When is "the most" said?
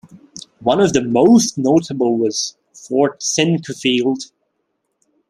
0.93-1.59